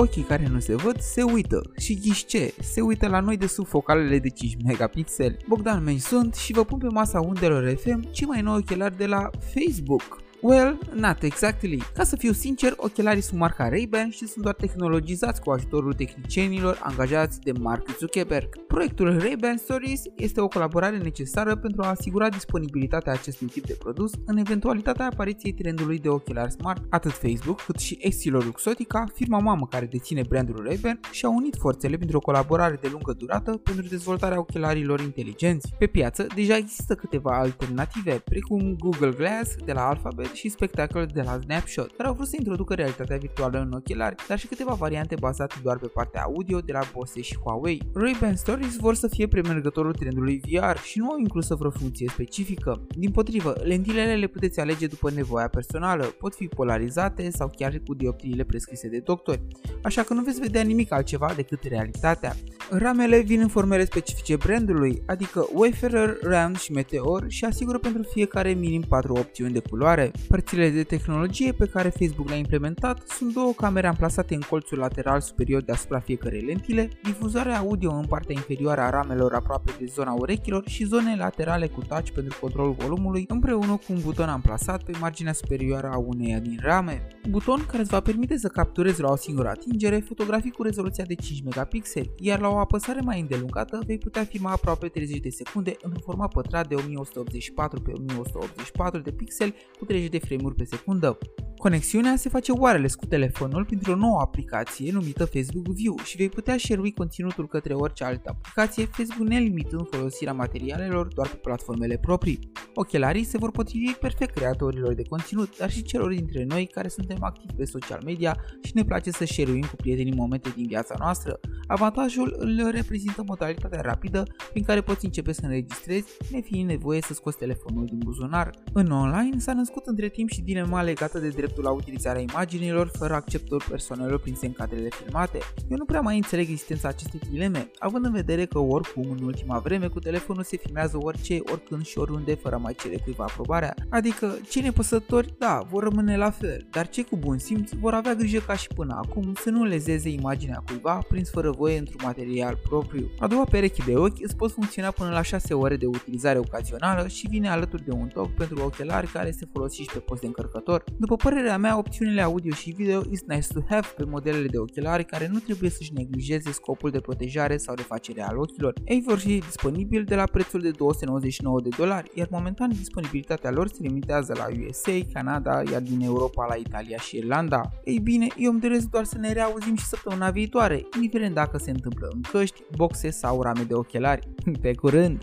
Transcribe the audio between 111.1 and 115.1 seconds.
pe platformele proprii. Ochelarii se vor potrivi perfect creatorilor de